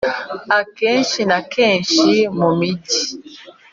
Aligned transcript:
akenshi 0.59 1.21
na 1.29 1.39
kenshi, 1.53 2.09
mu 2.37 2.49
migi 2.59 3.01